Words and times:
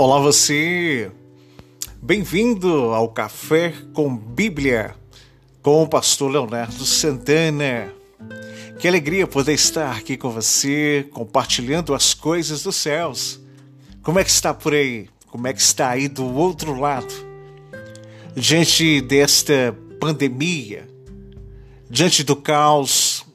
Olá 0.00 0.20
você, 0.20 1.10
bem-vindo 2.00 2.94
ao 2.94 3.08
Café 3.08 3.74
com 3.92 4.16
Bíblia 4.16 4.94
com 5.60 5.82
o 5.82 5.88
pastor 5.88 6.30
Leonardo 6.30 6.86
Santana. 6.86 7.92
Que 8.78 8.86
alegria 8.86 9.26
poder 9.26 9.54
estar 9.54 9.90
aqui 9.90 10.16
com 10.16 10.30
você, 10.30 11.04
compartilhando 11.12 11.92
as 11.94 12.14
coisas 12.14 12.62
dos 12.62 12.76
céus. 12.76 13.40
Como 14.00 14.20
é 14.20 14.24
que 14.24 14.30
está 14.30 14.54
por 14.54 14.72
aí? 14.72 15.08
Como 15.26 15.48
é 15.48 15.52
que 15.52 15.60
está 15.60 15.90
aí 15.90 16.06
do 16.06 16.32
outro 16.32 16.78
lado? 16.78 17.12
Diante 18.36 19.00
desta 19.00 19.76
pandemia, 19.98 20.88
diante 21.90 22.22
do 22.22 22.36
caos, 22.36 23.26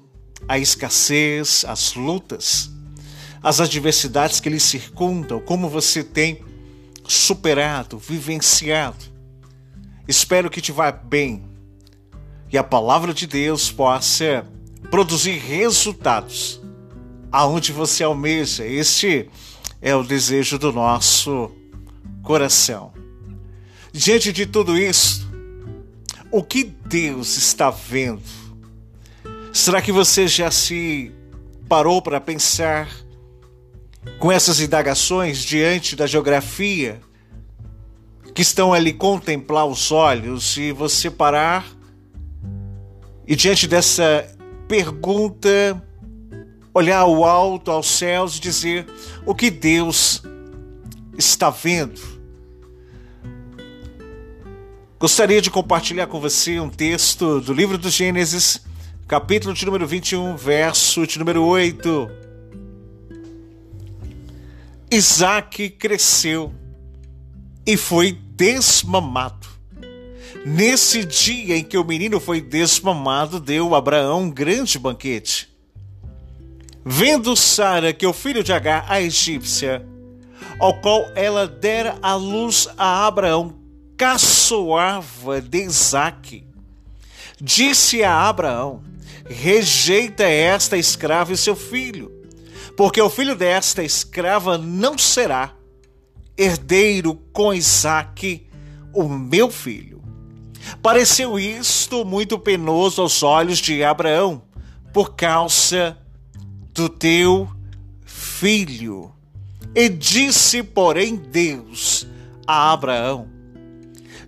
a 0.48 0.58
escassez, 0.58 1.66
as 1.68 1.94
lutas, 1.94 2.72
as 3.44 3.59
adversidades 3.59 4.40
que 4.40 4.48
lhe 4.48 4.62
circundam, 4.62 5.41
como 5.41 5.68
você 5.68 6.02
tem 6.02 6.52
superado, 7.07 7.98
vivenciado. 7.98 9.05
Espero 10.07 10.49
que 10.49 10.62
te 10.62 10.71
vá 10.71 10.91
bem 10.91 11.43
e 12.52 12.57
a 12.57 12.63
palavra 12.63 13.13
de 13.13 13.26
Deus 13.26 13.71
possa 13.71 14.45
produzir 14.91 15.39
resultados 15.39 16.62
aonde 17.31 17.71
você 17.71 18.03
almeja. 18.03 18.66
Este 18.66 19.27
é 19.81 19.95
o 19.95 20.03
desejo 20.03 20.59
do 20.59 20.71
nosso 20.71 21.52
coração. 22.21 22.93
Diante 23.91 24.31
de 24.31 24.45
tudo 24.45 24.77
isso, 24.77 25.27
o 26.31 26.43
que 26.43 26.63
Deus 26.63 27.38
está 27.38 27.71
vendo? 27.71 28.21
Será 29.51 29.82
que 29.82 29.91
você 29.91 30.27
já 30.27 30.51
se 30.51 31.12
parou 31.67 32.01
para 32.01 32.21
pensar 32.21 32.88
com 34.20 34.32
essas 34.32 34.59
indagações 34.59 35.40
diante 35.40 35.96
da 35.96 36.07
geografia 36.07 37.01
que 38.34 38.41
estão 38.41 38.73
ali 38.73 38.93
contemplar 38.93 39.65
os 39.65 39.91
olhos 39.91 40.57
e 40.57 40.71
você 40.71 41.10
parar 41.12 41.65
e 43.27 43.35
diante 43.35 43.68
dessa 43.68 44.27
pergunta 44.68 45.82
olhar 46.73 46.99
ao 46.99 47.23
alto, 47.23 47.70
aos 47.70 47.87
céus 47.87 48.37
e 48.37 48.41
dizer 48.41 48.87
o 49.26 49.35
que 49.35 49.51
Deus 49.51 50.23
está 51.17 51.49
vendo. 51.49 52.01
Gostaria 54.99 55.41
de 55.41 55.51
compartilhar 55.51 56.07
com 56.07 56.20
você 56.20 56.60
um 56.60 56.70
texto 56.70 57.40
do 57.41 57.54
livro 57.54 57.77
do 57.77 57.90
Gênesis, 57.90 58.62
capítulo 59.07 59.54
de 59.54 59.65
número 59.65 59.85
21, 59.85 60.35
verso 60.35 61.05
de 61.05 61.20
número 61.20 61.43
8 61.43 62.23
Isaac 64.94 65.72
cresceu 65.72 66.53
e 67.66 67.75
foi 67.75 68.12
desmamado. 68.12 69.47
Nesse 70.46 71.03
dia 71.03 71.58
em 71.58 71.63
que 71.63 71.80
o 71.80 71.84
menino 71.84 72.19
foi 72.19 72.40
desmamado, 72.40 73.40
deu 73.40 73.74
Abraão 73.74 74.22
um 74.22 74.30
grande 74.30 74.78
banquete. 74.78 75.50
Vendo 76.85 77.35
Sara 77.35 77.91
que 77.91 78.06
o 78.06 78.13
filho 78.13 78.44
de 78.44 78.53
Agar, 78.53 78.85
a 78.88 79.02
egípcia, 79.02 79.84
ao 80.59 80.75
qual 80.75 81.03
ela 81.16 81.47
dera 81.47 81.97
a 82.00 82.13
luz 82.13 82.68
a 82.78 83.07
Abraão, 83.07 83.56
caçoava 83.97 85.41
de 85.41 85.63
Isaac, 85.63 86.44
disse 87.41 88.03
a 88.03 88.30
Abraão: 88.30 88.84
Rejeita 89.28 90.24
esta 90.24 90.78
escrava 90.78 91.34
e 91.34 91.38
seu 91.38 91.56
filho 91.56 92.22
porque 92.75 93.01
o 93.01 93.09
filho 93.09 93.35
desta 93.35 93.84
escrava 93.84 94.57
não 94.57 94.97
será 94.97 95.53
herdeiro 96.38 97.16
com 97.31 97.53
Isaque, 97.53 98.47
o 98.94 99.07
meu 99.07 99.50
filho. 99.50 100.01
Pareceu 100.81 101.38
isto 101.38 102.03
muito 102.06 102.39
penoso 102.39 103.01
aos 103.01 103.22
olhos 103.22 103.59
de 103.59 103.84
Abraão, 103.84 104.44
por 104.91 105.16
causa 105.16 105.97
do 106.73 106.89
teu 106.89 107.50
filho. 108.06 109.11
E 109.75 109.90
disse, 109.90 110.63
porém, 110.63 111.16
Deus 111.16 112.07
a 112.47 112.72
Abraão: 112.72 113.28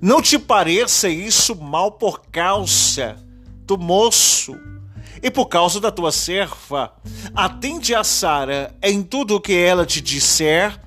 Não 0.01 0.22
te 0.22 0.39
pareça 0.39 1.07
isso 1.07 1.56
mal 1.56 1.91
por 1.91 2.22
causa 2.31 3.16
do 3.66 3.77
moço 3.77 4.56
e 5.25 5.31
por 5.31 5.47
causa 5.47 5.80
da 5.80 5.91
tua 5.91 6.12
serva. 6.12 6.94
Atende 7.34 7.96
a 7.96 8.03
Sara 8.03 8.75
em 8.80 9.02
tudo 9.02 9.38
o 9.38 9.41
que 9.41 9.53
ela 9.53 9.84
te 9.84 10.00
disser, 10.00 10.80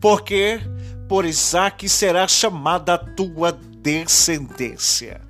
porque 0.00 0.60
por 1.08 1.24
Isaac 1.24 1.88
será 1.88 2.26
chamada 2.26 2.94
a 2.94 2.98
tua 2.98 3.52
descendência. 3.52 5.20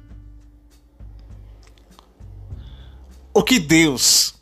O 3.34 3.42
que 3.42 3.58
Deus 3.58 4.34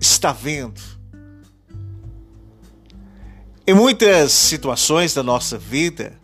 está 0.00 0.32
vendo? 0.32 0.80
Em 3.66 3.74
muitas 3.74 4.32
situações 4.32 5.12
da 5.12 5.22
nossa 5.22 5.58
vida, 5.58 6.18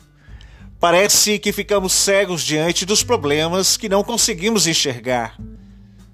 parece 0.81 1.39
que 1.39 1.53
ficamos 1.53 1.93
cegos 1.93 2.43
diante 2.43 2.87
dos 2.87 3.03
problemas 3.03 3.77
que 3.77 3.91
não 3.91 4.03
conseguimos 4.03 4.67
enxergar 4.67 5.37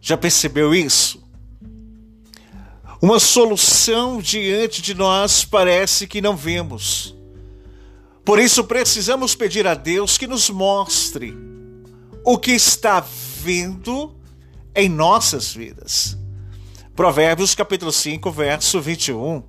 já 0.04 0.18
percebeu 0.18 0.74
isso? 0.74 1.24
Uma 3.00 3.18
solução 3.18 4.20
diante 4.20 4.82
de 4.82 4.92
nós 4.92 5.46
parece 5.46 6.06
que 6.06 6.20
não 6.20 6.36
vemos. 6.36 7.16
Por 8.22 8.38
isso 8.38 8.64
precisamos 8.64 9.34
pedir 9.34 9.66
a 9.66 9.72
Deus 9.72 10.18
que 10.18 10.26
nos 10.26 10.50
mostre 10.50 11.34
o 12.22 12.36
que 12.36 12.50
está 12.50 13.02
vendo 13.40 14.14
em 14.74 14.90
nossas 14.90 15.54
vidas. 15.54 16.18
Provérbios 16.94 17.54
capítulo 17.54 17.90
5, 17.90 18.30
verso 18.30 18.82
21. 18.82 19.42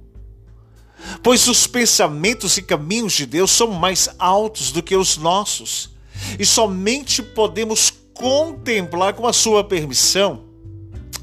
Pois 1.22 1.50
os 1.50 1.68
pensamentos 1.68 2.56
e 2.56 2.62
caminhos 2.62 3.12
de 3.12 3.26
Deus 3.26 3.52
são 3.52 3.72
mais 3.72 4.08
altos 4.18 4.72
do 4.72 4.82
que 4.82 4.96
os 4.96 5.18
nossos, 5.18 5.94
e 6.40 6.46
somente 6.46 7.22
podemos 7.22 7.92
contemplar 8.16 9.14
com 9.14 9.28
a 9.28 9.34
sua 9.34 9.64
permissão 9.64 10.46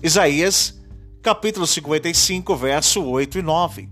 Isaías, 0.03 0.81
capítulo 1.23 1.67
55, 1.67 2.57
verso 2.57 3.05
8 3.05 3.39
e 3.39 3.43
9. 3.43 3.89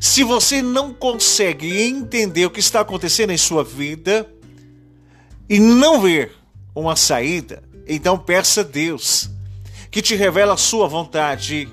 Se 0.00 0.24
você 0.24 0.62
não 0.62 0.92
consegue 0.92 1.82
entender 1.82 2.46
o 2.46 2.50
que 2.50 2.60
está 2.60 2.80
acontecendo 2.80 3.30
em 3.30 3.36
sua 3.36 3.62
vida 3.62 4.28
e 5.48 5.60
não 5.60 6.00
ver 6.00 6.32
uma 6.74 6.96
saída, 6.96 7.62
então 7.86 8.18
peça 8.18 8.62
a 8.62 8.64
Deus 8.64 9.30
que 9.90 10.00
te 10.00 10.14
revela 10.14 10.54
a 10.54 10.56
sua 10.56 10.88
vontade, 10.88 11.68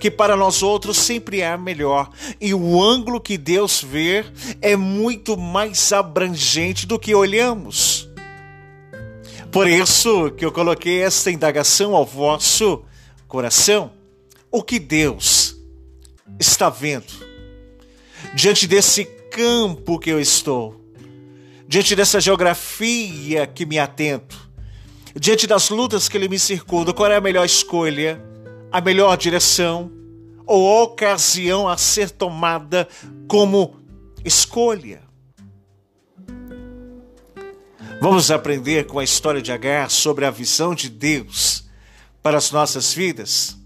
que 0.00 0.10
para 0.10 0.34
nós 0.34 0.62
outros 0.62 0.96
sempre 0.96 1.42
é 1.42 1.54
melhor. 1.58 2.08
E 2.40 2.54
o 2.54 2.82
ângulo 2.82 3.20
que 3.20 3.36
Deus 3.36 3.82
vê 3.82 4.24
é 4.62 4.74
muito 4.74 5.36
mais 5.36 5.92
abrangente 5.92 6.86
do 6.86 6.98
que 6.98 7.14
olhamos. 7.14 8.07
Por 9.50 9.66
isso 9.66 10.30
que 10.32 10.44
eu 10.44 10.52
coloquei 10.52 11.02
esta 11.02 11.30
indagação 11.30 11.94
ao 11.94 12.04
vosso 12.04 12.84
coração. 13.26 13.90
O 14.50 14.62
que 14.62 14.78
Deus 14.78 15.56
está 16.38 16.68
vendo 16.68 17.12
diante 18.34 18.66
desse 18.66 19.04
campo 19.30 19.98
que 19.98 20.10
eu 20.10 20.20
estou, 20.20 20.78
diante 21.66 21.96
dessa 21.96 22.20
geografia 22.20 23.46
que 23.46 23.64
me 23.64 23.78
atento, 23.78 24.50
diante 25.14 25.46
das 25.46 25.70
lutas 25.70 26.08
que 26.08 26.16
ele 26.16 26.28
me 26.28 26.38
circunda, 26.38 26.92
qual 26.92 27.10
é 27.10 27.16
a 27.16 27.20
melhor 27.20 27.44
escolha, 27.44 28.22
a 28.70 28.80
melhor 28.80 29.16
direção 29.16 29.90
ou 30.46 30.82
ocasião 30.82 31.68
a 31.68 31.76
ser 31.76 32.10
tomada 32.10 32.86
como 33.26 33.76
escolha? 34.24 35.07
Vamos 38.00 38.30
aprender 38.30 38.86
com 38.86 39.00
a 39.00 39.04
história 39.04 39.42
de 39.42 39.50
Agar 39.50 39.90
sobre 39.90 40.24
a 40.24 40.30
visão 40.30 40.72
de 40.72 40.88
Deus 40.88 41.64
para 42.22 42.38
as 42.38 42.52
nossas 42.52 42.94
vidas. 42.94 43.58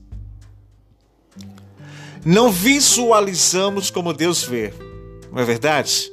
Não 2.24 2.50
visualizamos 2.50 3.90
como 3.90 4.14
Deus 4.14 4.42
vê, 4.42 4.72
não 5.30 5.38
é 5.38 5.44
verdade? 5.44 6.10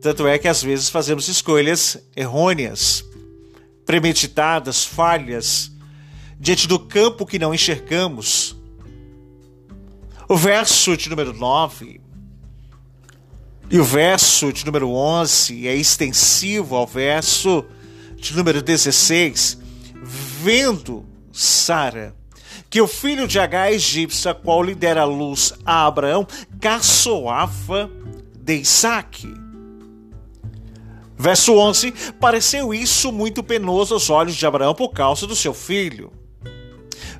Tanto 0.00 0.24
é 0.26 0.38
que 0.38 0.46
às 0.46 0.62
vezes 0.62 0.88
fazemos 0.88 1.26
escolhas 1.26 1.98
errôneas, 2.14 3.04
premeditadas, 3.84 4.84
falhas, 4.84 5.72
diante 6.38 6.68
do 6.68 6.78
campo 6.78 7.26
que 7.26 7.40
não 7.40 7.52
enxergamos. 7.52 8.56
O 10.28 10.36
verso 10.36 10.96
de 10.96 11.08
número 11.08 11.32
9 11.32 12.00
e 13.72 13.80
o 13.80 13.84
verso 13.84 14.52
de 14.52 14.66
número 14.66 14.90
11 14.90 15.66
é 15.66 15.74
extensivo 15.74 16.76
ao 16.76 16.86
verso 16.86 17.64
de 18.16 18.36
número 18.36 18.60
16. 18.60 19.58
Vendo 20.42 21.06
Sara 21.32 22.14
que 22.68 22.82
o 22.82 22.86
filho 22.86 23.26
de 23.26 23.38
H 23.38 23.72
egípcia, 23.72 24.34
qual 24.34 24.62
lhe 24.62 24.74
dera 24.74 25.04
luz 25.04 25.54
a 25.64 25.86
Abraão, 25.86 26.26
caçoava 26.60 27.90
de 28.36 28.56
Isaac. 28.56 29.34
Verso 31.16 31.54
11: 31.54 31.92
Pareceu 32.20 32.74
isso 32.74 33.10
muito 33.10 33.42
penoso 33.42 33.94
aos 33.94 34.10
olhos 34.10 34.36
de 34.36 34.44
Abraão 34.44 34.74
por 34.74 34.90
causa 34.90 35.26
do 35.26 35.34
seu 35.34 35.54
filho. 35.54 36.12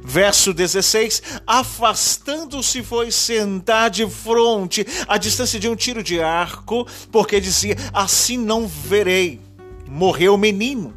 Verso 0.05 0.53
16: 0.53 1.23
Afastando-se, 1.47 2.83
foi 2.83 3.11
sentar 3.11 3.89
de 3.89 4.09
fronte, 4.09 4.87
à 5.07 5.17
distância 5.17 5.61
de 5.61 5.69
um 5.69 5.77
tiro 5.77 6.03
de 6.03 6.21
arco, 6.21 6.87
porque 7.11 7.41
dizia: 7.41 7.77
Assim 7.93 8.37
não 8.37 8.67
verei. 8.67 9.41
Morreu 9.87 10.35
o 10.35 10.39
menino. 10.39 10.95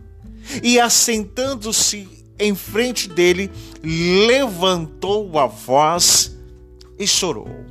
E 0.64 0.80
assentando-se 0.80 2.08
em 2.38 2.56
frente 2.56 3.08
dele, 3.08 3.52
levantou 3.84 5.38
a 5.40 5.46
voz 5.46 6.36
e 6.98 7.08
chorou. 7.08 7.66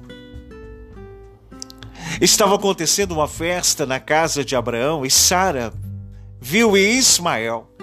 Estava 2.21 2.55
acontecendo 2.55 3.13
uma 3.13 3.29
festa 3.29 3.85
na 3.85 3.99
casa 3.99 4.45
de 4.45 4.55
Abraão 4.55 5.05
e 5.05 5.11
Sara 5.11 5.73
viu 6.41 6.77
Ismael, 6.77 7.74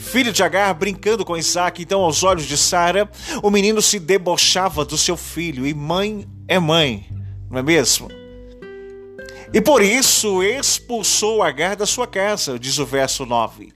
filho 0.00 0.32
de 0.32 0.42
Agar, 0.42 0.72
brincando 0.74 1.24
com 1.24 1.36
Isaac. 1.36 1.82
Então, 1.82 2.00
aos 2.00 2.24
olhos 2.24 2.46
de 2.46 2.56
Sara, 2.56 3.08
o 3.42 3.50
menino 3.50 3.80
se 3.80 3.98
debochava 3.98 4.84
do 4.84 4.98
seu 4.98 5.16
filho, 5.16 5.66
e 5.66 5.74
mãe 5.74 6.26
é 6.48 6.58
mãe, 6.58 7.06
não 7.50 7.58
é 7.58 7.62
mesmo? 7.62 8.08
E 9.52 9.60
por 9.60 9.82
isso 9.82 10.42
expulsou 10.42 11.42
Agar 11.42 11.76
da 11.76 11.86
sua 11.86 12.06
casa, 12.06 12.58
diz 12.58 12.78
o 12.78 12.86
verso 12.86 13.26
9. 13.26 13.72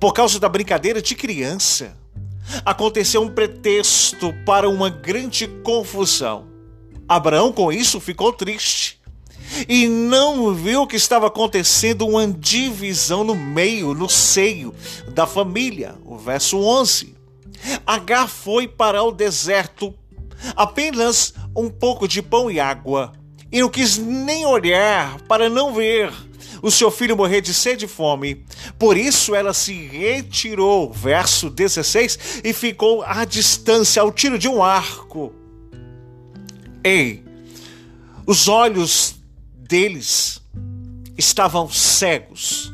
Por 0.00 0.12
causa 0.12 0.40
da 0.40 0.48
brincadeira 0.48 1.02
de 1.02 1.14
criança, 1.14 1.96
aconteceu 2.64 3.22
um 3.22 3.28
pretexto 3.28 4.32
para 4.44 4.68
uma 4.68 4.88
grande 4.88 5.46
confusão. 5.62 6.48
Abraão, 7.08 7.52
com 7.52 7.72
isso, 7.72 8.00
ficou 8.00 8.32
triste 8.32 8.93
e 9.68 9.86
não 9.88 10.54
viu 10.54 10.86
que 10.86 10.96
estava 10.96 11.26
acontecendo 11.26 12.06
uma 12.06 12.26
divisão 12.26 13.24
no 13.24 13.34
meio, 13.34 13.94
no 13.94 14.08
seio 14.08 14.74
da 15.08 15.26
família. 15.26 15.94
O 16.04 16.16
verso 16.16 16.58
11. 16.58 17.14
Agar 17.86 18.28
foi 18.28 18.68
para 18.68 19.02
o 19.02 19.10
deserto, 19.10 19.94
apenas 20.54 21.32
um 21.56 21.70
pouco 21.70 22.06
de 22.06 22.20
pão 22.20 22.50
e 22.50 22.60
água, 22.60 23.12
e 23.50 23.60
não 23.60 23.68
quis 23.70 23.96
nem 23.96 24.44
olhar 24.44 25.20
para 25.22 25.48
não 25.48 25.72
ver 25.72 26.12
o 26.60 26.70
seu 26.70 26.90
filho 26.90 27.16
morrer 27.16 27.42
de 27.42 27.52
sede 27.52 27.84
e 27.84 27.88
fome. 27.88 28.44
Por 28.78 28.96
isso 28.96 29.34
ela 29.34 29.52
se 29.52 29.72
retirou, 29.72 30.90
verso 30.92 31.50
16, 31.50 32.40
e 32.42 32.52
ficou 32.52 33.02
à 33.02 33.24
distância, 33.24 34.00
ao 34.00 34.10
tiro 34.10 34.38
de 34.38 34.48
um 34.48 34.62
arco. 34.62 35.32
Ei, 36.82 37.22
os 38.26 38.48
olhos 38.48 39.13
deles 39.68 40.42
estavam 41.16 41.70
cegos. 41.70 42.72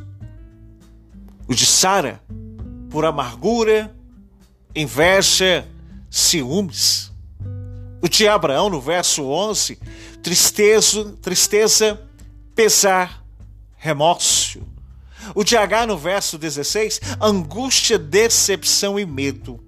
O 1.47 1.55
de 1.55 1.67
Sara, 1.67 2.23
por 2.91 3.05
amargura, 3.05 3.95
inveja, 4.75 5.67
ciúmes. 6.11 7.11
O 8.03 8.09
de 8.09 8.27
Abraão, 8.27 8.71
no 8.71 8.81
verso 8.81 9.25
11, 9.25 9.79
tristeza, 10.23 11.17
tristeza, 11.21 12.01
pesar, 12.55 13.25
remorso. 13.77 14.63
O 15.35 15.45
de 15.45 15.57
H, 15.57 15.87
no 15.87 15.99
verso 15.99 16.39
16, 16.39 17.01
angústia, 17.21 17.99
decepção 17.99 18.99
e 18.99 19.05
medo. 19.05 19.61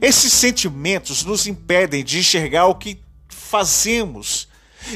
Esses 0.00 0.32
sentimentos 0.32 1.24
nos 1.24 1.46
impedem 1.46 2.04
de 2.04 2.18
enxergar 2.18 2.66
o 2.66 2.74
que 2.74 3.00
fazemos 3.28 4.48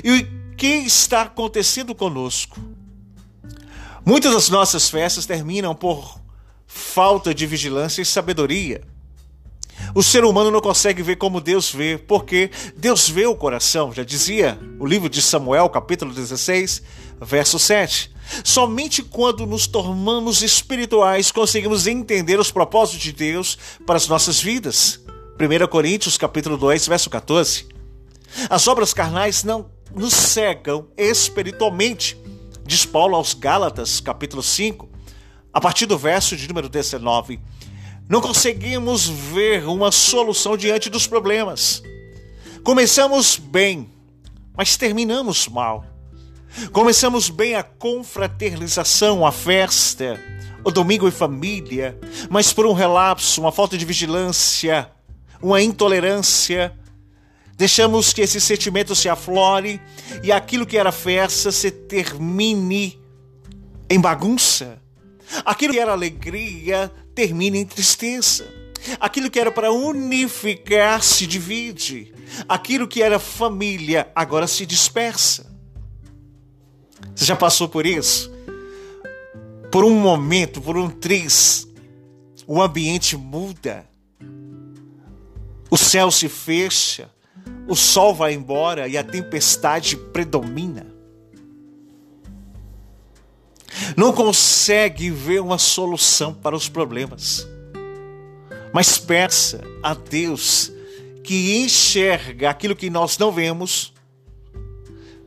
e 0.03 0.13
o 0.13 0.57
que 0.57 0.67
está 0.67 1.23
acontecendo 1.23 1.95
conosco? 1.95 2.59
Muitas 4.05 4.33
das 4.33 4.49
nossas 4.49 4.89
festas 4.89 5.27
terminam 5.27 5.75
por 5.75 6.21
falta 6.67 7.35
de 7.35 7.47
vigilância 7.47 8.03
e 8.03 8.07
sabedoria. 8.07 8.83
O 9.95 10.03
ser 10.03 10.25
humano 10.25 10.51
não 10.51 10.61
consegue 10.61 11.03
ver 11.03 11.17
como 11.17 11.41
Deus 11.41 11.73
vê, 11.73 11.99
porque 11.99 12.51
Deus 12.77 13.09
vê 13.09 13.27
o 13.27 13.35
coração, 13.35 13.93
já 13.93 14.03
dizia 14.03 14.59
o 14.79 14.87
livro 14.87 15.09
de 15.09 15.21
Samuel, 15.21 15.69
capítulo 15.69 16.13
16, 16.13 16.83
verso 17.21 17.59
7. 17.59 18.15
Somente 18.45 19.03
quando 19.03 19.47
nos 19.47 19.67
tornamos 19.67 20.43
espirituais 20.43 21.31
conseguimos 21.31 21.87
entender 21.87 22.39
os 22.39 22.51
propósitos 22.51 23.03
de 23.03 23.13
Deus 23.13 23.59
para 23.87 23.97
as 23.97 24.09
nossas 24.09 24.41
vidas. 24.41 25.01
1 25.39 25.67
Coríntios, 25.69 26.17
capítulo 26.19 26.57
2, 26.57 26.89
verso 26.89 27.11
14. 27.11 27.67
As 28.51 28.67
obras 28.69 28.93
carnais 28.93 29.45
não 29.45 29.71
nos 29.95 30.15
cegam 30.15 30.89
espiritualmente, 30.97 32.17
diz 32.65 32.85
Paulo 32.85 33.17
aos 33.17 33.35
Gálatas, 33.35 34.01
capítulo 34.01 34.43
5, 34.43 34.89
a 35.53 35.61
partir 35.61 35.87
do 35.87 35.97
verso 35.97 36.37
de 36.37 36.49
número 36.49 36.69
19. 36.69 37.41
Não 38.09 38.21
conseguimos 38.21 39.09
ver 39.09 39.67
uma 39.67 39.91
solução 39.91 40.57
diante 40.57 40.89
dos 40.89 41.07
problemas. 41.07 41.83
Começamos 42.63 43.37
bem, 43.37 43.89
mas 44.57 44.77
terminamos 44.77 45.49
mal. 45.49 45.85
Começamos 46.73 47.29
bem 47.29 47.55
a 47.55 47.63
confraternização, 47.63 49.27
a 49.27 49.33
festa, 49.33 50.21
o 50.65 50.71
domingo 50.71 51.07
em 51.07 51.11
família, 51.11 51.99
mas 52.31 52.53
por 52.53 52.67
um 52.67 52.73
relapso, 52.73 53.41
uma 53.41 53.53
falta 53.53 53.77
de 53.77 53.85
vigilância, 53.85 54.91
uma 55.41 55.61
intolerância, 55.63 56.77
Deixamos 57.57 58.13
que 58.13 58.21
esse 58.21 58.39
sentimento 58.39 58.95
se 58.95 59.09
aflore 59.09 59.81
e 60.23 60.31
aquilo 60.31 60.67
que 60.67 60.77
era 60.77 60.93
festa 60.93 61.51
se 61.51 61.71
termine 61.71 63.01
em 63.89 63.99
bagunça. 63.99 64.79
Aquilo 65.43 65.73
que 65.73 65.79
era 65.79 65.93
alegria 65.93 66.93
termina 67.15 67.57
em 67.57 67.65
tristeza. 67.65 68.47
Aquilo 69.01 69.31
que 69.31 69.41
era 69.41 69.51
para 69.51 69.73
unificar 69.73 71.03
se 71.03 71.27
divide. 71.27 72.13
Aquilo 72.47 72.87
que 72.87 73.03
era 73.03 73.19
família 73.19 74.13
agora 74.15 74.47
se 74.47 74.67
dispersa. 74.67 75.51
Você 77.15 77.25
já 77.25 77.37
passou 77.37 77.71
por 77.71 77.87
isso? 77.87 78.31
Por 79.73 79.83
um 79.83 79.99
momento, 79.99 80.61
por 80.61 80.77
um 80.77 80.91
triz, 80.91 81.67
o 82.47 82.61
ambiente 82.61 83.17
muda. 83.17 83.89
O 85.71 85.79
céu 85.79 86.11
se 86.11 86.29
fecha 86.29 87.11
o 87.67 87.75
sol 87.75 88.15
vai 88.15 88.33
embora 88.33 88.89
e 88.89 88.97
a 88.97 89.05
tempestade 89.05 89.97
predomina. 89.97 90.87
Não 93.97 94.13
consegue 94.13 95.11
ver 95.11 95.41
uma 95.41 95.59
solução 95.59 96.33
para 96.33 96.57
os 96.57 96.69
problemas. 96.69 97.47
Mas 98.73 98.99
peça 98.99 99.63
a 99.83 99.95
Deus 99.95 100.73
que 101.25 101.57
enxerga 101.59 102.51
aquilo 102.51 102.77
que 102.77 102.89
nós 102.89 103.19
não 103.19 103.33
vemos, 103.33 103.93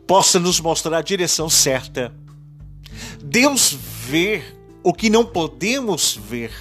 possa 0.07 0.39
nos 0.39 0.59
mostrar 0.59 0.97
a 0.97 1.01
direção 1.01 1.49
certa. 1.49 2.13
Deus 3.21 3.71
vê 3.73 4.41
o 4.81 4.93
que 4.93 5.09
não 5.09 5.25
podemos 5.25 6.15
ver. 6.15 6.51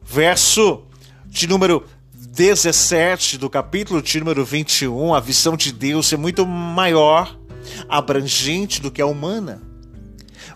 Verso 0.00 0.84
de 1.26 1.46
número 1.46 1.86
17 2.32 3.36
do 3.36 3.50
capítulo 3.50 4.00
de 4.00 4.18
número 4.18 4.42
21, 4.42 5.14
a 5.14 5.20
visão 5.20 5.54
de 5.54 5.70
Deus 5.70 6.10
é 6.14 6.16
muito 6.16 6.46
maior, 6.46 7.38
abrangente 7.86 8.80
do 8.80 8.90
que 8.90 9.02
a 9.02 9.06
humana. 9.06 9.60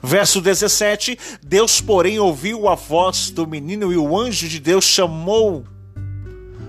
Verso 0.03 0.41
17: 0.41 1.19
Deus, 1.43 1.79
porém, 1.79 2.19
ouviu 2.19 2.67
a 2.67 2.75
voz 2.75 3.29
do 3.29 3.47
menino 3.47 3.93
e 3.93 3.97
o 3.99 4.19
anjo 4.19 4.49
de 4.49 4.59
Deus 4.59 4.87
chamou 4.87 5.65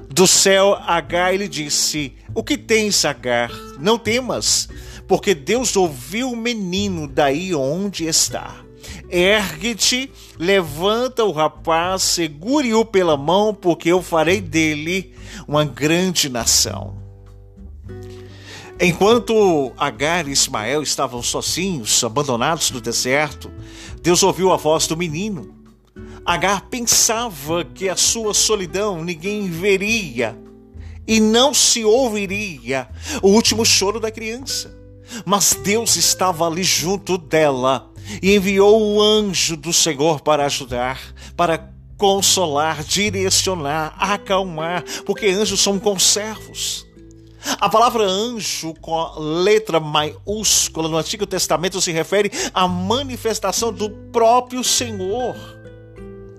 do 0.10 0.28
céu 0.28 0.76
Agar 0.76 1.34
e 1.34 1.38
lhe 1.38 1.48
disse: 1.48 2.14
O 2.36 2.44
que 2.44 2.58
tens, 2.58 3.06
Agar? 3.06 3.50
Não 3.80 3.98
temas, 3.98 4.68
porque 5.08 5.34
Deus 5.34 5.78
ouviu 5.78 6.32
o 6.32 6.36
menino 6.36 7.08
daí 7.08 7.56
onde 7.56 8.06
está. 8.06 8.67
Ergue-te, 9.10 10.12
levanta 10.38 11.24
o 11.24 11.32
rapaz, 11.32 12.02
segure-o 12.04 12.84
pela 12.84 13.16
mão, 13.16 13.54
porque 13.54 13.90
eu 13.90 14.02
farei 14.02 14.42
dele 14.42 15.14
uma 15.48 15.64
grande 15.64 16.30
nação. 16.30 16.98
Enquanto 18.80 19.72
Agar 19.78 20.28
e 20.28 20.32
Ismael 20.32 20.84
estavam 20.84 21.24
sozinhos, 21.24 22.04
abandonados 22.04 22.70
no 22.70 22.80
deserto, 22.80 23.50
Deus 24.02 24.22
ouviu 24.22 24.52
a 24.52 24.58
voz 24.58 24.86
do 24.86 24.96
menino. 24.96 25.56
Agar 26.24 26.68
pensava 26.70 27.64
que 27.64 27.90
a 27.90 27.96
sua 27.96 28.34
solidão 28.34 29.04
ninguém 29.04 29.50
veria 29.50 30.38
e 31.08 31.20
não 31.20 31.54
se 31.54 31.86
ouviria 31.86 32.88
o 33.24 33.30
último 33.30 33.66
choro 33.66 34.00
da 34.00 34.12
criança. 34.12 34.78
Mas 35.26 35.54
Deus 35.64 35.96
estava 35.96 36.46
ali 36.46 36.64
junto 36.64 37.18
dela 37.18 37.87
e 38.22 38.36
enviou 38.36 38.82
o 38.82 39.02
anjo 39.02 39.56
do 39.58 39.74
Senhor 39.74 40.22
para 40.22 40.46
ajudar, 40.46 41.00
para 41.36 41.72
consolar, 41.98 42.84
direcionar, 42.84 43.96
acalmar, 43.98 44.84
porque 45.06 45.28
anjos 45.28 45.60
são 45.60 45.80
conservos. 45.80 46.86
A 47.60 47.70
palavra 47.70 48.04
anjo 48.04 48.74
com 48.82 49.00
a 49.00 49.18
letra 49.18 49.80
maiúscula 49.80 50.90
no 50.90 50.98
Antigo 50.98 51.26
Testamento 51.26 51.80
se 51.80 51.92
refere 51.92 52.32
à 52.54 52.68
manifestação 52.68 53.72
do 53.72 53.90
próprio 53.90 54.64
Senhor. 54.64 55.36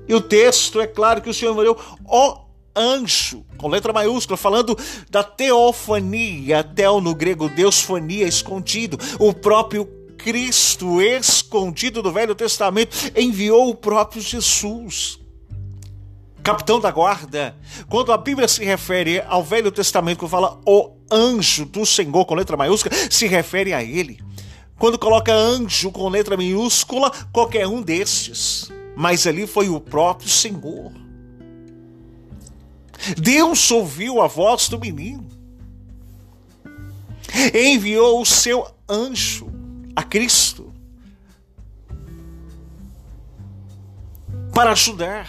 E 0.07 0.15
o 0.15 0.21
texto 0.21 0.81
é 0.81 0.87
claro 0.87 1.21
que 1.21 1.31
o 1.31 1.35
Senhor 1.35 1.53
enviou 1.53 1.79
o 2.05 2.49
anjo, 2.77 3.45
com 3.57 3.69
letra 3.69 3.93
maiúscula, 3.93 4.37
falando 4.37 4.77
da 5.11 5.23
teofania, 5.23 6.63
tel 6.63 7.01
no 7.01 7.15
grego, 7.15 7.49
deusfania, 7.49 8.27
escondido. 8.27 8.99
O 9.19 9.33
próprio 9.33 9.85
Cristo, 10.19 11.01
escondido 11.01 12.03
do 12.03 12.13
Velho 12.13 12.35
Testamento, 12.35 12.97
enviou 13.17 13.71
o 13.71 13.75
próprio 13.75 14.21
Jesus 14.21 15.19
capitão 16.49 16.81
da 16.81 16.91
guarda. 16.91 17.55
Quando 17.91 18.11
a 18.11 18.17
Bíblia 18.17 18.49
se 18.49 18.65
refere 18.65 19.21
ao 19.29 19.45
Velho 19.45 19.71
Testamento, 19.71 20.21
que 20.21 20.31
fala 20.31 20.59
o 20.65 20.93
anjo 21.11 21.67
do 21.67 21.85
Senhor 21.85 22.25
com 22.25 22.35
letra 22.35 22.57
maiúscula, 22.57 22.95
se 23.11 23.27
refere 23.27 23.75
a 23.75 23.85
ele. 23.85 24.19
Quando 24.79 24.99
coloca 24.99 25.31
anjo 25.31 25.93
com 25.93 26.09
letra 26.09 26.39
minúscula, 26.39 27.11
qualquer 27.33 27.67
um 27.67 27.83
destes. 27.83 28.71
Mas 28.97 29.27
ali 29.27 29.47
foi 29.47 29.69
o 29.69 29.79
próprio 29.79 30.31
Senhor. 30.31 30.91
Deus 33.19 33.71
ouviu 33.71 34.23
a 34.23 34.27
voz 34.27 34.71
do 34.71 34.79
menino. 34.79 35.29
Enviou 37.55 38.23
o 38.23 38.27
seu 38.27 38.67
anjo 38.89 39.48
a 39.99 40.03
Cristo 40.05 40.73
para 44.55 44.71
ajudar 44.71 45.29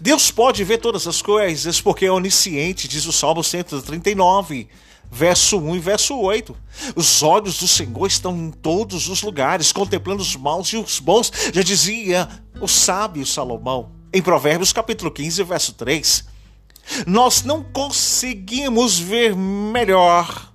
Deus 0.00 0.30
pode 0.30 0.64
ver 0.64 0.78
todas 0.78 1.06
as 1.06 1.20
coisas 1.20 1.82
porque 1.82 2.06
é 2.06 2.10
onisciente, 2.10 2.88
diz 2.88 3.04
o 3.04 3.12
Salmo 3.12 3.44
139, 3.44 4.68
verso 5.10 5.58
1 5.58 5.76
e 5.76 5.78
verso 5.80 6.18
8. 6.18 6.56
Os 6.96 7.22
olhos 7.22 7.58
do 7.58 7.68
Senhor 7.68 8.06
estão 8.06 8.34
em 8.34 8.50
todos 8.50 9.06
os 9.10 9.22
lugares, 9.22 9.70
contemplando 9.70 10.22
os 10.22 10.34
maus 10.34 10.68
e 10.68 10.78
os 10.78 10.98
bons, 10.98 11.30
já 11.52 11.62
dizia 11.62 12.26
o 12.62 12.66
sábio 12.66 13.26
Salomão, 13.26 13.92
em 14.14 14.22
Provérbios 14.22 14.72
capítulo 14.72 15.10
15, 15.10 15.42
verso 15.42 15.74
3. 15.74 16.24
Nós 17.06 17.42
não 17.42 17.62
conseguimos 17.62 18.98
ver 18.98 19.36
melhor, 19.36 20.53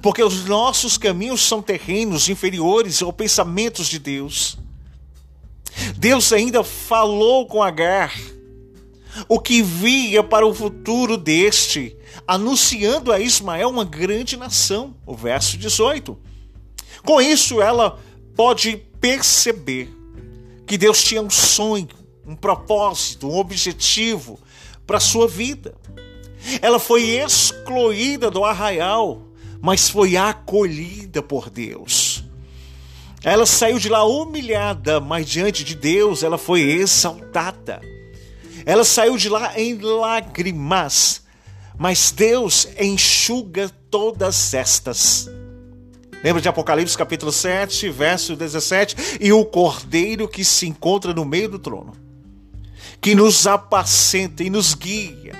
porque 0.00 0.22
os 0.22 0.44
nossos 0.44 0.96
caminhos 0.96 1.42
são 1.42 1.60
terrenos 1.60 2.28
inferiores 2.28 3.02
aos 3.02 3.14
pensamentos 3.14 3.88
de 3.88 3.98
Deus. 3.98 4.58
Deus 5.96 6.32
ainda 6.32 6.62
falou 6.62 7.46
com 7.46 7.62
Agar 7.62 8.14
o 9.28 9.38
que 9.38 9.62
via 9.62 10.22
para 10.22 10.46
o 10.46 10.54
futuro 10.54 11.16
deste, 11.16 11.96
anunciando 12.26 13.12
a 13.12 13.20
Ismael 13.20 13.68
uma 13.68 13.84
grande 13.84 14.36
nação. 14.36 14.94
O 15.06 15.14
verso 15.14 15.56
18. 15.56 16.18
Com 17.04 17.20
isso, 17.20 17.60
ela 17.60 17.98
pode 18.34 18.76
perceber 19.00 19.94
que 20.66 20.78
Deus 20.78 21.02
tinha 21.02 21.22
um 21.22 21.30
sonho, 21.30 21.88
um 22.26 22.34
propósito, 22.34 23.28
um 23.28 23.36
objetivo 23.36 24.40
para 24.86 24.98
sua 24.98 25.28
vida. 25.28 25.74
Ela 26.60 26.78
foi 26.78 27.02
excluída 27.10 28.30
do 28.30 28.44
arraial, 28.44 29.22
mas 29.64 29.88
foi 29.88 30.14
acolhida 30.14 31.22
por 31.22 31.48
Deus. 31.48 32.22
Ela 33.22 33.46
saiu 33.46 33.78
de 33.78 33.88
lá 33.88 34.04
humilhada, 34.04 35.00
mas 35.00 35.26
diante 35.26 35.64
de 35.64 35.74
Deus 35.74 36.22
ela 36.22 36.36
foi 36.36 36.60
exaltada. 36.60 37.80
Ela 38.66 38.84
saiu 38.84 39.16
de 39.16 39.30
lá 39.30 39.58
em 39.58 39.78
lágrimas, 39.78 41.22
mas 41.78 42.10
Deus 42.10 42.68
enxuga 42.78 43.70
todas 43.90 44.52
estas. 44.52 45.30
Lembra 46.22 46.42
de 46.42 46.48
Apocalipse 46.50 46.98
capítulo 46.98 47.32
7, 47.32 47.88
verso 47.88 48.36
17? 48.36 49.16
E 49.18 49.32
o 49.32 49.46
cordeiro 49.46 50.28
que 50.28 50.44
se 50.44 50.66
encontra 50.66 51.14
no 51.14 51.24
meio 51.24 51.48
do 51.48 51.58
trono, 51.58 51.94
que 53.00 53.14
nos 53.14 53.46
apacenta 53.46 54.44
e 54.44 54.50
nos 54.50 54.74
guia, 54.74 55.32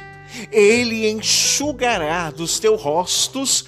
ele 0.50 1.10
enxugará 1.10 2.30
dos 2.30 2.58
teus 2.58 2.80
rostos 2.80 3.66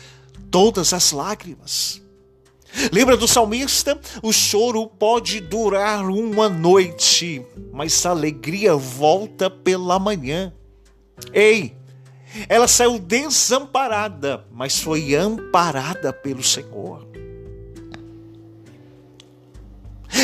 todas 0.56 0.94
as 0.94 1.12
lágrimas. 1.12 2.00
Lembra 2.90 3.14
do 3.14 3.28
salmista? 3.28 4.00
O 4.22 4.32
choro 4.32 4.86
pode 4.86 5.38
durar 5.38 6.08
uma 6.08 6.48
noite, 6.48 7.44
mas 7.74 8.06
a 8.06 8.10
alegria 8.10 8.74
volta 8.74 9.50
pela 9.50 9.98
manhã. 9.98 10.54
Ei, 11.30 11.76
ela 12.48 12.66
saiu 12.66 12.98
desamparada, 12.98 14.46
mas 14.50 14.80
foi 14.80 15.14
amparada 15.14 16.10
pelo 16.10 16.42
Senhor. 16.42 17.06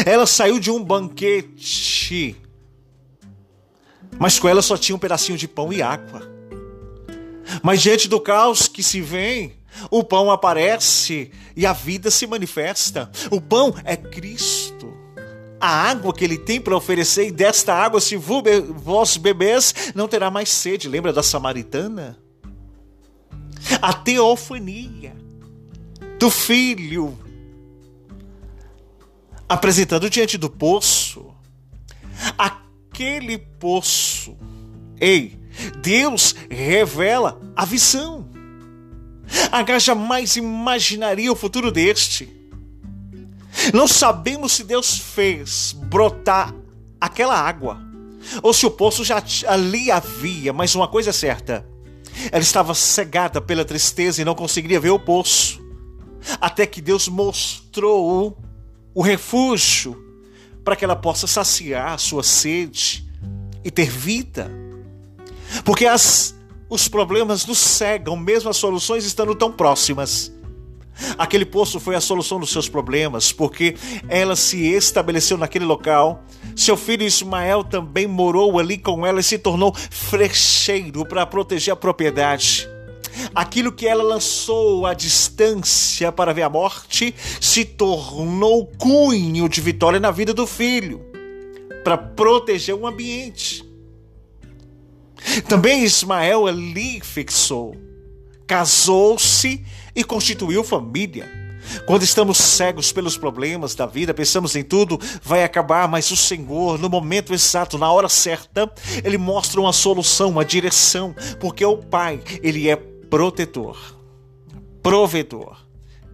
Ela 0.07 0.25
saiu 0.25 0.59
de 0.59 0.71
um 0.71 0.83
banquete, 0.83 2.35
mas 4.19 4.39
com 4.39 4.49
ela 4.49 4.63
só 4.63 4.79
tinha 4.79 4.97
um 4.97 4.99
pedacinho 4.99 5.37
de 5.37 5.47
pão 5.47 5.71
e 5.71 5.83
água. 5.83 6.23
Mas 7.63 7.83
diante 7.83 8.09
do 8.09 8.19
caos 8.19 8.67
que 8.67 8.83
se 8.83 9.03
vem, 9.03 9.61
o 9.91 10.03
pão 10.05 10.31
aparece 10.31 11.31
e 11.57 11.67
a 11.67 11.73
vida 11.73 12.11
se 12.11 12.27
manifesta. 12.27 13.11
O 13.31 13.41
pão 13.41 13.75
é 13.85 13.97
Cristo. 13.97 14.93
A 15.61 15.91
água 15.91 16.13
que 16.13 16.25
ele 16.25 16.39
tem 16.39 16.61
para 16.61 16.77
oferecer, 16.77 17.29
e 17.29 17.31
desta 17.31 17.73
água, 17.73 18.01
se 18.01 18.17
vós 18.17 19.17
bebês, 19.17 19.93
não 19.95 20.09
terá 20.09 20.31
mais 20.31 20.49
sede. 20.49 20.89
Lembra 20.89 21.13
da 21.13 21.23
samaritana? 21.23 22.19
A 23.81 23.93
teofania 23.93 25.15
do 26.19 26.31
filho 26.31 27.17
apresentando 29.49 30.09
diante 30.09 30.39
do 30.39 30.49
poço. 30.49 31.33
Aquele 32.39 33.39
poço. 33.39 34.37
Ei, 35.01 35.39
Deus 35.83 36.35
revela 36.51 37.41
a 37.55 37.65
visão. 37.65 38.32
H 39.51 39.79
jamais 39.79 40.37
imaginaria 40.37 41.33
o 41.33 41.37
futuro 41.37 41.71
deste. 41.71 42.29
Não 43.73 43.87
sabemos 43.87 44.53
se 44.53 44.65
Deus 44.65 44.99
fez 44.99 45.73
brotar 45.73 46.55
aquela 47.01 47.37
água 47.39 47.81
ou 48.43 48.53
se 48.53 48.65
o 48.65 48.71
poço 48.71 49.05
já 49.05 49.23
ali 49.47 49.91
havia, 49.91 50.53
mas 50.53 50.75
uma 50.75 50.89
coisa 50.89 51.11
é 51.11 51.13
certa: 51.13 51.67
ela 52.31 52.43
estava 52.43 52.75
cegada 52.75 53.41
pela 53.41 53.65
tristeza 53.65 54.23
e 54.23 54.25
não 54.25 54.35
conseguiria 54.35 54.81
ver 54.81 54.91
o 54.91 54.99
poço. 54.99 55.61
Até 56.41 56.67
que 56.67 56.81
Deus 56.81 57.09
mostrou 57.09 58.39
o 58.95 59.03
refúgio 59.03 60.01
para 60.65 60.77
que 60.77 60.85
ela 60.85 60.95
possa 60.95 61.27
saciar 61.27 61.93
a 61.93 61.99
sua 61.99 62.23
sede 62.23 63.05
e 63.65 63.71
ter 63.71 63.91
vida. 63.91 64.51
Porque 65.65 65.87
as 65.87 66.35
os 66.73 66.89
problemas 66.89 67.45
nos 67.45 67.59
cegam, 67.59 68.17
mesmo 68.17 68.49
as 68.49 68.57
soluções 68.57 69.05
estando 69.05 69.35
tão 69.35 69.53
próximas. 69.53 70.33
Aquele 71.19 71.45
poço 71.45 71.79
foi 71.79 71.95
a 71.95 72.01
solução 72.01 72.41
dos 72.41 72.49
seus 72.49 72.67
problemas, 72.67 73.31
porque 73.31 73.77
ela 74.09 74.35
se 74.35 74.69
estabeleceu 74.73 75.37
naquele 75.37 75.67
local. 75.67 76.25
Seu 76.57 76.75
filho 76.75 77.03
Ismael 77.03 77.63
também 77.63 78.07
morou 78.07 78.59
ali 78.59 78.79
com 78.79 79.05
ela 79.05 79.21
e 79.21 79.23
se 79.23 79.37
tornou 79.37 79.75
frecheiro 79.75 81.05
para 81.05 81.27
proteger 81.27 81.75
a 81.75 81.77
propriedade. 81.77 82.67
Aquilo 83.35 83.71
que 83.71 83.87
ela 83.87 84.03
lançou 84.03 84.87
à 84.87 84.95
distância 84.95 86.11
para 86.11 86.33
ver 86.33 86.43
a 86.43 86.49
morte 86.49 87.15
se 87.39 87.67
tornou 87.67 88.67
cunho 88.79 89.47
de 89.47 89.61
vitória 89.61 90.01
na 90.01 90.11
vida 90.11 90.33
do 90.33 90.47
filho, 90.47 91.05
para 91.85 91.99
proteger 91.99 92.75
o 92.75 92.87
ambiente. 92.87 93.72
Também 95.49 95.85
Ismael 95.85 96.47
ali 96.47 97.01
fixou, 97.01 97.77
casou-se 98.47 99.65
e 99.95 100.05
constituiu 100.05 100.65
família. 100.65 101.43
Quando 101.87 102.03
estamos 102.03 102.39
cegos 102.39 102.93
pelos 102.93 103.17
problemas 103.17 103.75
da 103.75 103.87
vida, 103.87 104.13
pensamos 104.13 104.57
em 104.57 104.63
tudo 104.63 105.01
vai 105.23 105.45
acabar, 105.45 105.89
mas 105.89 106.11
o 106.11 106.17
Senhor, 106.17 106.79
no 106.79 106.89
momento 106.89 107.33
exato, 107.33 107.79
na 107.79 107.91
hora 107.91 108.09
certa, 108.09 108.71
ele 109.05 109.17
mostra 109.17 109.61
uma 109.61 109.73
solução, 109.73 110.31
uma 110.31 110.45
direção, 110.45 111.15
porque 111.41 111.65
o 111.65 111.79
Pai, 111.79 112.21
ele 112.43 112.69
é 112.69 112.77
protetor, 112.77 113.97
provedor, 114.83 115.57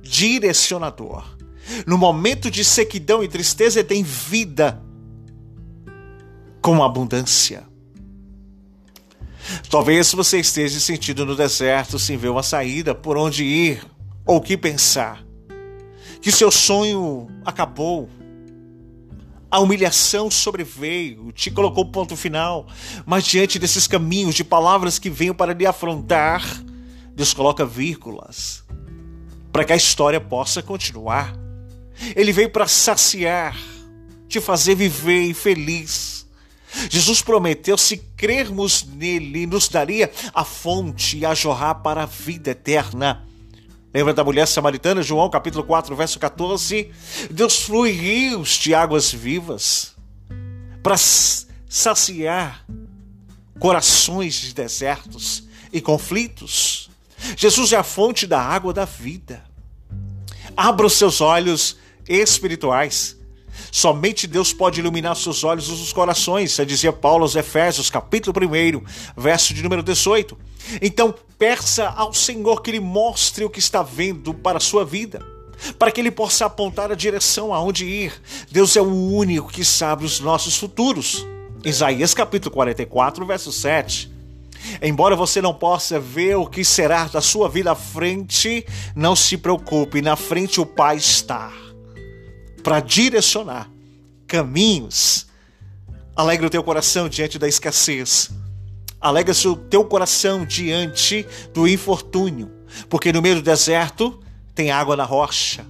direcionador. 0.03 1.25
No 1.87 1.99
momento 1.99 2.51
de 2.51 2.65
sequidão 2.65 3.23
e 3.23 3.29
tristeza, 3.29 3.81
ele 3.81 3.89
tem 3.89 4.03
vida 4.03 4.83
com 6.61 6.83
abundância. 6.83 7.68
Talvez 9.71 10.13
você 10.13 10.41
esteja 10.41 10.79
sentindo 10.81 11.25
no 11.25 11.37
deserto 11.37 11.99
sem 11.99 12.17
ver 12.17 12.29
uma 12.29 12.43
saída, 12.43 12.95
por 12.95 13.17
onde 13.17 13.45
ir 13.45 13.85
ou 14.25 14.37
o 14.37 14.41
que 14.41 14.57
pensar. 14.57 15.25
Que 16.21 16.33
seu 16.33 16.51
sonho 16.51 17.29
acabou. 17.45 18.09
A 19.51 19.61
humilhação 19.61 20.31
sobreveio, 20.31 21.33
te 21.33 21.51
colocou 21.51 21.87
ponto 21.87 22.15
final, 22.15 22.67
mas 23.07 23.25
diante 23.25 23.59
desses 23.59 23.87
caminhos 23.87 24.35
de 24.35 24.45
palavras 24.45 24.99
que 24.99 25.09
venham 25.09 25.35
para 25.35 25.55
lhe 25.55 25.65
afrontar, 25.65 26.45
Deus 27.15 27.33
coloca 27.33 27.65
vírgulas 27.65 28.63
para 29.53 29.65
que 29.65 29.73
a 29.73 29.77
história 29.77 30.21
possa 30.21 30.63
continuar. 30.63 31.35
Ele 32.15 32.33
veio 32.33 32.51
para 32.51 32.69
saciar, 32.69 33.57
te 34.29 34.41
fazer 34.41 34.75
viver 34.75 35.35
feliz. 35.35 36.18
Jesus 36.89 37.23
prometeu, 37.23 37.79
se 37.79 37.97
crermos 38.17 38.85
nele, 38.85 39.47
nos 39.47 39.69
daria 39.69 40.11
a 40.35 40.45
fonte 40.45 41.25
a 41.25 41.35
jorrar 41.35 41.77
para 41.77 42.03
a 42.03 42.07
vida 42.07 42.51
eterna. 42.51 43.27
Lembra 43.93 44.13
da 44.13 44.23
mulher 44.23 44.47
samaritana, 44.47 45.03
João 45.03 45.31
capítulo 45.31 45.65
4, 45.65 45.97
verso 45.97 46.19
14? 46.19 46.91
Deus 47.31 47.63
flui 47.63 47.91
rios 47.91 48.51
de 48.51 48.75
águas 48.75 49.11
vivas 49.11 49.95
para 50.83 50.97
saciar 50.97 52.65
corações 53.59 54.35
de 54.35 54.55
desertos 54.55 55.45
e 55.73 55.81
conflitos. 55.81 56.91
Jesus 57.37 57.73
é 57.73 57.77
a 57.77 57.83
fonte 57.83 58.27
da 58.27 58.41
água 58.41 58.73
da 58.73 58.85
vida. 58.85 59.45
Abra 60.57 60.87
os 60.87 60.93
seus 60.95 61.21
olhos 61.21 61.77
espirituais. 62.09 63.18
Somente 63.71 64.27
Deus 64.27 64.53
pode 64.53 64.81
iluminar 64.81 65.15
seus 65.17 65.45
olhos 65.45 65.69
e 65.69 65.73
os 65.73 65.93
corações, 65.93 66.55
já 66.55 66.65
dizia 66.65 66.93
Paulo 66.93 67.23
aos 67.23 67.37
Efésios, 67.37 67.91
capítulo 67.91 68.35
1, 68.47 68.83
verso 69.17 69.53
de 69.53 69.63
número 69.63 69.83
18. 69.83 70.37
Então, 70.81 71.15
peça 71.39 71.89
ao 71.89 72.13
Senhor 72.13 72.63
que 72.63 72.73
lhe 72.73 72.81
mostre 72.81 73.45
o 73.45 73.51
que 73.51 73.59
está 73.59 73.83
vendo 73.83 74.33
para 74.35 74.59
a 74.59 74.61
sua 74.61 74.85
vida, 74.85 75.25
para 75.79 75.91
que 75.91 76.01
ele 76.01 76.11
possa 76.11 76.47
apontar 76.47 76.91
a 76.91 76.95
direção 76.95 77.53
aonde 77.53 77.85
ir. 77.85 78.13
Deus 78.51 78.77
é 78.77 78.81
o 78.81 78.93
único 78.93 79.53
que 79.53 79.65
sabe 79.65 80.05
os 80.05 80.21
nossos 80.21 80.57
futuros. 80.57 81.27
Isaías 81.65 82.15
capítulo 82.15 82.55
44, 82.55 83.27
verso 83.27 83.53
7. 83.53 84.19
Embora 84.83 85.15
você 85.15 85.41
não 85.41 85.55
possa 85.55 86.01
ver 86.01 86.37
o 86.37 86.47
que 86.47 86.65
será 86.65 87.05
da 87.05 87.21
sua 87.21 87.49
vida 87.49 87.73
à 87.73 87.75
frente, 87.75 88.67
não 88.95 89.15
se 89.15 89.37
preocupe, 89.37 90.03
na 90.03 90.17
frente 90.17 90.61
o 90.61 90.67
Pai 90.67 90.97
está 90.97 91.53
para 92.63 92.81
direcionar 92.81 93.71
caminhos. 94.27 95.27
Alegra 96.15 96.47
o 96.47 96.51
teu 96.51 96.63
coração 96.63 97.09
diante 97.09 97.39
da 97.39 97.49
escassez. 97.49 98.31
Alegra-se 99.01 99.47
o 99.47 99.55
teu 99.55 99.85
coração 99.85 100.45
diante 100.45 101.27
do 101.55 101.69
infortúnio, 101.69 102.51
porque 102.89 103.13
no 103.13 103.23
meio 103.23 103.37
do 103.37 103.43
deserto 103.43 104.21
tem 104.55 104.73
água 104.73 104.97
na 104.97 105.05
rocha, 105.05 105.65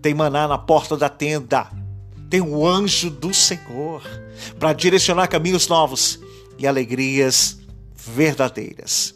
tem 0.00 0.14
maná 0.14 0.48
na 0.48 0.56
porta 0.56 0.96
da 0.96 1.10
tenda, 1.10 1.70
tem 2.30 2.40
o 2.40 2.66
anjo 2.66 3.10
do 3.10 3.34
Senhor 3.34 4.02
para 4.58 4.72
direcionar 4.72 5.28
caminhos 5.28 5.68
novos 5.68 6.18
e 6.58 6.66
alegrias 6.66 7.58
verdadeiras. 7.94 9.14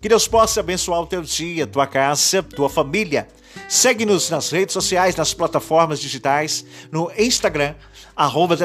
Que 0.00 0.08
Deus 0.08 0.26
possa 0.26 0.60
abençoar 0.60 1.00
o 1.00 1.06
teu 1.06 1.22
dia, 1.22 1.66
tua 1.66 1.86
casa, 1.86 2.42
tua 2.42 2.68
família. 2.68 3.28
Segue-nos 3.68 4.30
nas 4.30 4.50
redes 4.50 4.72
sociais, 4.72 5.16
nas 5.16 5.34
plataformas 5.34 6.00
digitais, 6.00 6.64
no 6.90 7.10
Instagram, 7.16 7.74
arroba 8.16 8.56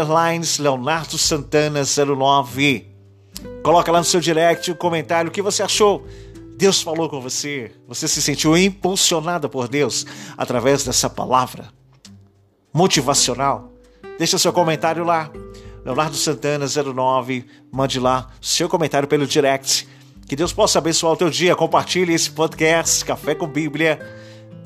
Leonardo 0.60 1.18
Santana 1.18 1.82
09. 1.84 2.88
Coloca 3.64 3.92
lá 3.92 4.00
no 4.00 4.06
seu 4.06 4.20
direct 4.20 4.70
o 4.72 4.74
um 4.74 4.78
comentário 4.78 5.30
o 5.30 5.32
que 5.32 5.42
você 5.42 5.64
achou. 5.64 6.06
Deus 6.58 6.82
falou 6.82 7.10
com 7.10 7.20
você, 7.20 7.72
você 7.88 8.08
se 8.08 8.22
sentiu 8.22 8.58
impulsionada 8.58 9.50
por 9.50 9.68
Deus 9.68 10.06
através 10.38 10.84
dessa 10.84 11.10
palavra 11.10 11.70
motivacional. 12.74 13.72
Deixa 14.18 14.38
seu 14.38 14.52
comentário 14.52 15.04
lá. 15.04 15.32
Leonardo 15.86 16.16
Santana 16.16 16.66
09, 16.66 17.46
mande 17.72 18.00
lá 18.00 18.30
seu 18.42 18.68
comentário 18.68 19.08
pelo 19.08 19.28
direct. 19.28 19.88
Que 20.28 20.36
Deus 20.36 20.52
possa 20.52 20.80
abençoar 20.80 21.14
o 21.14 21.18
teu 21.18 21.30
dia. 21.30 21.56
Compartilhe 21.56 22.14
esse 22.14 22.32
podcast, 22.32 23.06
Café 23.06 23.36
com 23.36 23.48
Bíblia. 23.48 24.00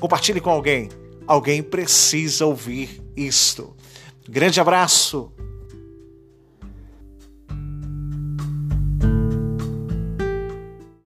Compartilhe 0.00 0.40
com 0.40 0.50
alguém. 0.50 0.88
Alguém 1.26 1.62
precisa 1.62 2.46
ouvir 2.46 3.00
isto. 3.14 3.76
Grande 4.26 4.58
abraço. 4.58 5.30